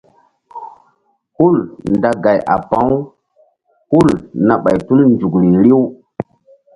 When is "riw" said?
5.63-5.81